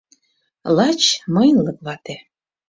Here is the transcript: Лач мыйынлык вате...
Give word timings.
Лач 0.77 1.01
мыйынлык 1.33 1.77
вате... 1.85 2.15